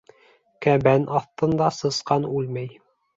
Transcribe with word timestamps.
Кәбән 0.65 1.05
аҫтында 1.19 1.67
сысҡан 1.81 2.25
үлмәй 2.39 2.73